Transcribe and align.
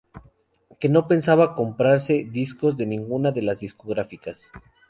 que 0.79 0.89
no 0.89 1.07
pensaba 1.07 1.53
comprarse 1.53 2.25
discos 2.31 2.75
de 2.75 2.87
ninguna 2.87 3.31
de 3.31 3.43
las 3.43 3.59
discográficas 3.59 4.47